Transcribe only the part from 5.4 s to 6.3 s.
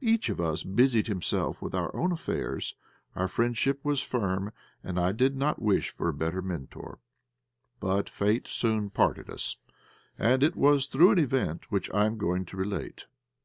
wish for a